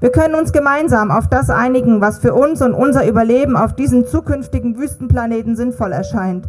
[0.00, 4.06] Wir können uns gemeinsam auf das einigen, was für uns und unser Überleben auf diesem
[4.06, 6.48] zukünftigen Wüstenplaneten sinnvoll erscheint.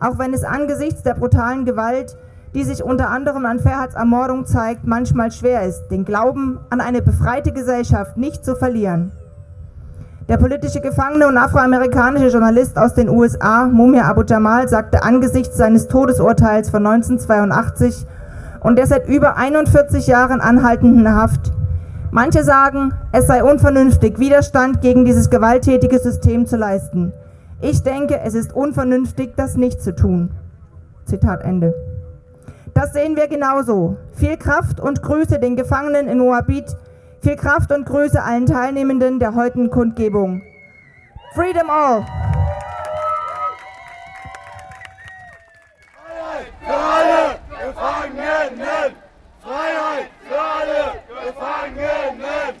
[0.00, 2.16] Auch wenn es angesichts der brutalen Gewalt,
[2.54, 7.02] die sich unter anderem an Ferhats Ermordung zeigt, manchmal schwer ist, den Glauben an eine
[7.02, 9.12] befreite Gesellschaft nicht zu verlieren.
[10.30, 15.86] Der politische Gefangene und afroamerikanische Journalist aus den USA, Mumia Abu Jamal, sagte angesichts seines
[15.88, 18.06] Todesurteils von 1982
[18.60, 21.52] und der seit über 41 Jahren anhaltenden Haft,
[22.10, 27.12] Manche sagen, es sei unvernünftig, Widerstand gegen dieses gewalttätige System zu leisten.
[27.60, 30.30] Ich denke, es ist unvernünftig, das nicht zu tun.
[31.04, 31.74] Zitat Ende.
[32.74, 33.96] Das sehen wir genauso.
[34.14, 36.76] Viel Kraft und Grüße den Gefangenen in Moabit,
[37.22, 40.42] Viel Kraft und Größe allen Teilnehmenden der heutigen Kundgebung.
[41.34, 42.06] Freedom all!
[45.96, 48.94] Freiheit für alle Gefangenen!
[49.42, 52.60] Freiheit für alle Gefangenen!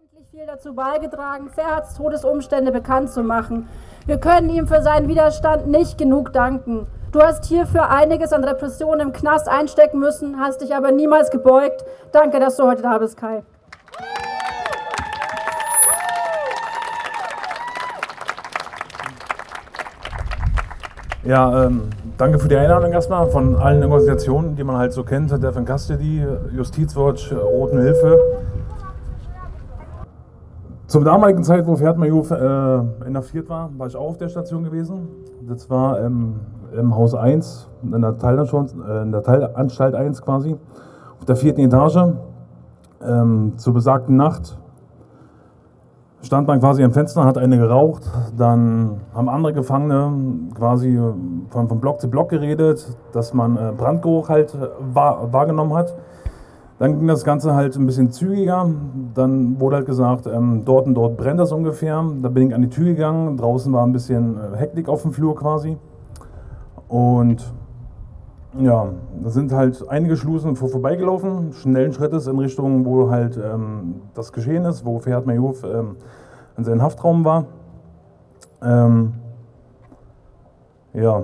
[0.00, 3.66] Endlich viel dazu beigetragen, Ferhats Todesumstände bekannt zu machen.
[4.04, 6.86] Wir können ihm für seinen Widerstand nicht genug danken.
[7.12, 11.84] Du hast hierfür einiges an Repression im Knast einstecken müssen, hast dich aber niemals gebeugt.
[12.12, 13.42] Danke, dass du heute da bist, Kai.
[21.24, 25.30] Ja, ähm, danke für die Einladung erstmal von allen Organisationen, die man halt so kennt,
[25.30, 28.41] Death and Custody, Justizwatch, Roten Hilfe.
[30.92, 32.36] Zum damaligen Zeit, wo Ferd Majuf äh,
[33.06, 35.08] inhaftiert war, war ich auch auf der Station gewesen.
[35.48, 36.40] Das war ähm,
[36.78, 40.54] im Haus 1, in der, Teilanstalt, äh, in der Teilanstalt 1 quasi,
[41.18, 42.12] auf der vierten Etage.
[43.02, 44.58] Ähm, zur besagten Nacht
[46.20, 48.02] stand man quasi am Fenster, hat eine geraucht,
[48.36, 51.00] dann haben andere Gefangene quasi
[51.48, 54.54] von, von Block zu Block geredet, dass man äh, Brandgeruch halt
[54.92, 55.94] wahr, wahrgenommen hat.
[56.78, 58.68] Dann ging das Ganze halt ein bisschen zügiger.
[59.14, 62.04] Dann wurde halt gesagt, ähm, dort und dort brennt das ungefähr.
[62.22, 63.36] Da bin ich an die Tür gegangen.
[63.36, 65.76] Draußen war ein bisschen äh, Hektik auf dem Flur quasi.
[66.88, 67.52] Und
[68.58, 68.88] ja,
[69.22, 74.32] da sind halt einige Schlusen vor, vorbeigelaufen, schnellen Schrittes in Richtung, wo halt ähm, das
[74.32, 75.96] geschehen ist, wo Ferhat Mayouf ähm,
[76.58, 77.46] in seinem Haftraum war.
[78.62, 79.14] Ähm,
[80.92, 81.22] ja,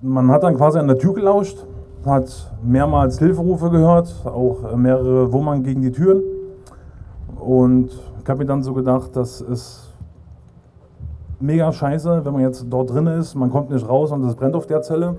[0.00, 1.66] man hat dann quasi an der Tür gelauscht,
[2.06, 6.22] hat mehrmals Hilferufe gehört, auch mehrere Wummern gegen die Türen.
[7.38, 7.90] Und
[8.22, 9.92] ich habe mir dann so gedacht, das ist
[11.40, 14.54] mega scheiße, wenn man jetzt dort drin ist, man kommt nicht raus und es brennt
[14.54, 15.16] auf der Zelle.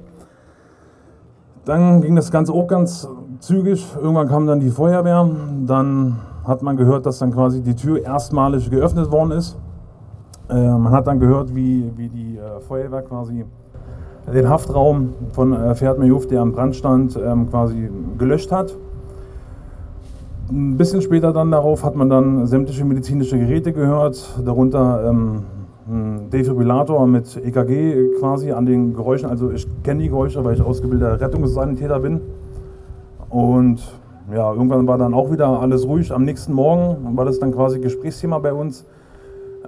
[1.65, 3.07] Dann ging das Ganze auch ganz
[3.39, 3.83] zügig.
[3.99, 5.27] Irgendwann kam dann die Feuerwehr.
[5.65, 9.57] Dann hat man gehört, dass dann quasi die Tür erstmalig geöffnet worden ist.
[10.47, 13.45] Äh, man hat dann gehört, wie, wie die äh, Feuerwehr quasi
[14.33, 18.75] den Haftraum von äh, Ferhat Mayouf, der am Brand stand, ähm, quasi gelöscht hat.
[20.49, 25.43] Ein bisschen später dann darauf hat man dann sämtliche medizinische Geräte gehört, darunter ähm,
[25.87, 29.29] ein Defibrillator mit EKG quasi an den Geräuschen.
[29.29, 32.21] Also ich kenne die Geräusche, weil ich ausgebildeter Rettungssanitäter bin.
[33.29, 33.81] Und
[34.33, 36.11] ja, irgendwann war dann auch wieder alles ruhig.
[36.11, 38.85] Am nächsten Morgen war das dann quasi Gesprächsthema bei uns.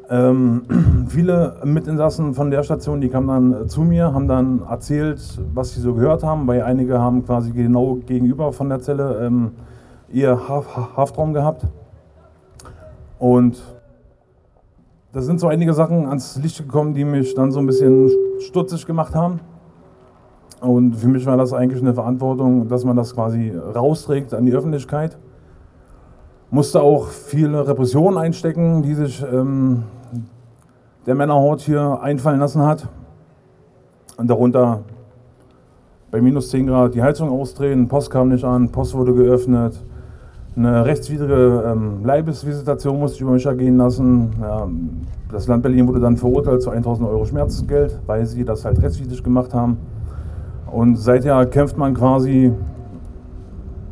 [0.09, 5.19] Ähm, viele Mitinsassen von der Station, die kamen dann zu mir, haben dann erzählt,
[5.53, 9.51] was sie so gehört haben, weil einige haben quasi genau gegenüber von der Zelle ähm,
[10.09, 11.67] ihr Haftraum gehabt.
[13.19, 13.61] Und
[15.11, 18.85] da sind so einige Sachen ans Licht gekommen, die mich dann so ein bisschen stutzig
[18.85, 19.39] gemacht haben.
[20.61, 24.53] Und für mich war das eigentlich eine Verantwortung, dass man das quasi rausträgt an die
[24.53, 25.17] Öffentlichkeit.
[26.49, 29.83] Musste auch viele Repressionen einstecken, die sich ähm,
[31.07, 32.87] der Männerhort hier einfallen lassen hat.
[34.17, 34.81] Und darunter
[36.11, 39.81] bei minus 10 Grad die Heizung ausdrehen, Post kam nicht an, Post wurde geöffnet.
[40.55, 44.31] Eine rechtswidrige ähm, Leibesvisitation musste ich über mich ergehen lassen.
[44.41, 44.67] Ja,
[45.31, 49.23] das Land Berlin wurde dann verurteilt zu 1000 Euro Schmerzgeld, weil sie das halt rechtswidrig
[49.23, 49.77] gemacht haben.
[50.69, 52.51] Und seither kämpft man quasi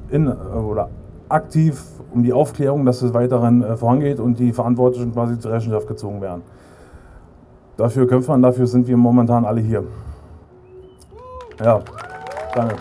[0.10, 0.90] in, oder
[1.30, 1.82] aktiv
[2.14, 6.22] um die Aufklärung, dass es weiterhin äh, vorangeht und die Verantwortlichen quasi zur Rechenschaft gezogen
[6.22, 6.42] werden.
[7.78, 9.84] Dafür kämpft man, dafür sind wir momentan alle hier.
[11.62, 11.82] Ja,
[12.54, 12.76] danke.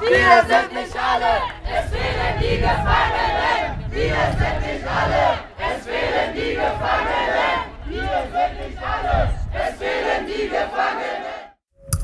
[0.00, 1.32] Wir sind nicht alle,
[1.64, 3.64] es fehlen die Gefangenen.
[3.90, 5.24] Wir sind nicht alle,
[5.58, 7.56] es fehlen die Gefangenen.
[7.88, 11.36] Wir sind nicht alle, es fehlen die Gefangenen.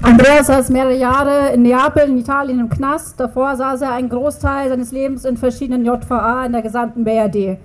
[0.03, 3.21] Andreas saß mehrere Jahre in Neapel, in Italien im Knast.
[3.21, 7.59] Davor saß er einen Großteil seines Lebens in verschiedenen JVA in der gesamten BRD.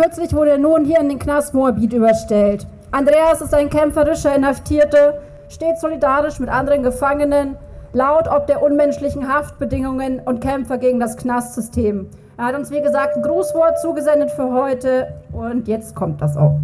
[0.00, 2.68] Kürzlich wurde er nun hier in den Knast Moabit überstellt.
[2.92, 5.14] Andreas ist ein kämpferischer Inhaftierter,
[5.48, 7.56] steht solidarisch mit anderen Gefangenen,
[7.92, 12.06] laut ob der unmenschlichen Haftbedingungen und Kämpfer gegen das Knastsystem.
[12.36, 16.60] Er hat uns, wie gesagt, ein Grußwort zugesendet für heute und jetzt kommt das auch.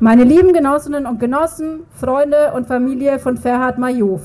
[0.00, 4.22] Meine lieben Genossinnen und Genossen, Freunde und Familie von Ferhat Mayouf.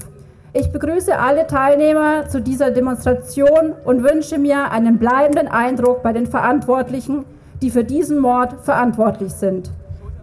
[0.59, 6.25] Ich begrüße alle Teilnehmer zu dieser Demonstration und wünsche mir einen bleibenden Eindruck bei den
[6.25, 7.25] Verantwortlichen,
[7.61, 9.69] die für diesen Mord verantwortlich sind.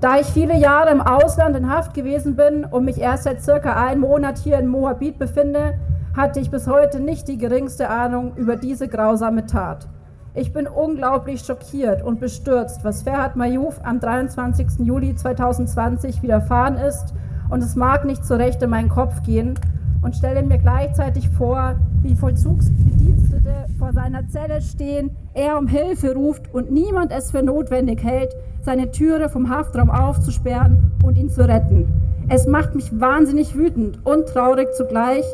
[0.00, 3.80] Da ich viele Jahre im Ausland in Haft gewesen bin und mich erst seit circa
[3.80, 5.74] einem Monat hier in Moabit befinde,
[6.16, 9.86] hatte ich bis heute nicht die geringste Ahnung über diese grausame Tat.
[10.34, 14.80] Ich bin unglaublich schockiert und bestürzt, was Ferhat Mayouf am 23.
[14.80, 17.14] Juli 2020 widerfahren ist
[17.50, 19.56] und es mag nicht so recht in meinen Kopf gehen,
[20.04, 26.52] und stelle mir gleichzeitig vor, wie Vollzugsbedienstete vor seiner Zelle stehen, er um Hilfe ruft
[26.52, 31.88] und niemand es für notwendig hält, seine Türe vom Haftraum aufzusperren und ihn zu retten.
[32.28, 35.24] Es macht mich wahnsinnig wütend und traurig zugleich,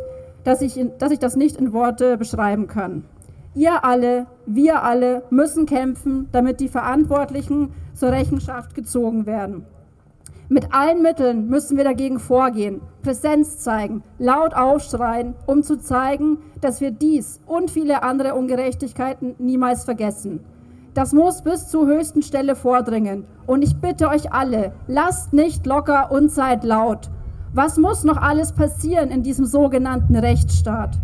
[0.44, 3.04] dass ich, in, dass ich das nicht in Worte beschreiben kann.
[3.54, 9.66] Ihr alle, wir alle müssen kämpfen, damit die Verantwortlichen zur Rechenschaft gezogen werden.
[10.52, 16.80] Mit allen Mitteln müssen wir dagegen vorgehen, Präsenz zeigen, laut aufschreien, um zu zeigen, dass
[16.80, 20.40] wir dies und viele andere Ungerechtigkeiten niemals vergessen.
[20.92, 23.26] Das muss bis zur höchsten Stelle vordringen.
[23.46, 27.10] Und ich bitte euch alle, lasst nicht locker und seid laut.
[27.54, 30.98] Was muss noch alles passieren in diesem sogenannten Rechtsstaat?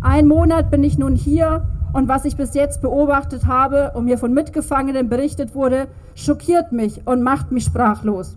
[0.00, 4.18] Ein Monat bin ich nun hier und was ich bis jetzt beobachtet habe und mir
[4.18, 8.36] von Mitgefangenen berichtet wurde, schockiert mich und macht mich sprachlos.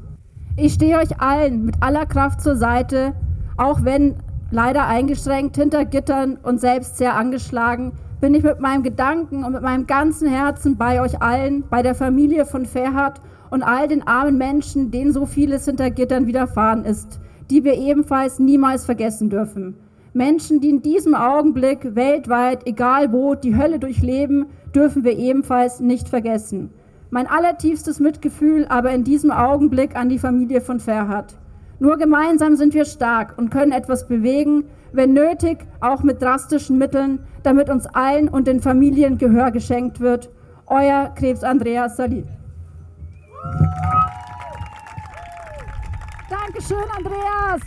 [0.58, 3.14] Ich stehe euch allen mit aller Kraft zur Seite,
[3.58, 4.16] auch wenn
[4.52, 7.92] leider eingeschränkt hinter Gittern und selbst sehr angeschlagen,
[8.22, 11.94] bin ich mit meinem Gedanken und mit meinem ganzen Herzen bei euch allen, bei der
[11.94, 17.20] Familie von Ferhat und all den armen Menschen, denen so vieles hinter Gittern widerfahren ist,
[17.50, 19.76] die wir ebenfalls niemals vergessen dürfen.
[20.14, 26.08] Menschen, die in diesem Augenblick weltweit, egal wo, die Hölle durchleben, dürfen wir ebenfalls nicht
[26.08, 26.70] vergessen.
[27.16, 31.34] Mein allertiefstes Mitgefühl aber in diesem Augenblick an die Familie von Ferhat.
[31.80, 37.20] Nur gemeinsam sind wir stark und können etwas bewegen, wenn nötig, auch mit drastischen Mitteln,
[37.42, 40.30] damit uns allen und den Familien Gehör geschenkt wird.
[40.68, 42.26] Euer Krebs Andreas Salih.
[46.30, 47.62] Dankeschön, Andreas.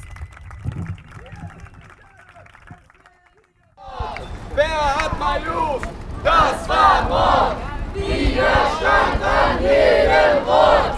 [4.55, 5.81] Wer hat Maluf?
[6.23, 7.78] Das war Mord!
[8.07, 10.97] Igazságtalan hírem volt!